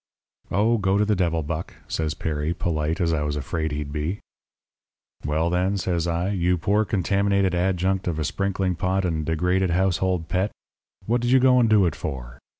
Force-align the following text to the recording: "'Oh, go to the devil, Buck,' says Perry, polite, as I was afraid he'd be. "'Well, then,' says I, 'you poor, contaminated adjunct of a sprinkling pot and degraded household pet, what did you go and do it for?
"'Oh, 0.49 0.79
go 0.79 0.97
to 0.97 1.05
the 1.05 1.15
devil, 1.15 1.43
Buck,' 1.43 1.75
says 1.87 2.15
Perry, 2.15 2.55
polite, 2.55 2.99
as 2.99 3.13
I 3.13 3.21
was 3.21 3.35
afraid 3.35 3.71
he'd 3.71 3.91
be. 3.91 4.19
"'Well, 5.23 5.51
then,' 5.51 5.77
says 5.77 6.07
I, 6.07 6.31
'you 6.31 6.57
poor, 6.57 6.85
contaminated 6.85 7.53
adjunct 7.53 8.07
of 8.07 8.17
a 8.17 8.23
sprinkling 8.23 8.73
pot 8.75 9.05
and 9.05 9.23
degraded 9.27 9.69
household 9.69 10.27
pet, 10.27 10.49
what 11.05 11.21
did 11.21 11.29
you 11.29 11.39
go 11.39 11.59
and 11.59 11.69
do 11.69 11.85
it 11.85 11.95
for? 11.95 12.39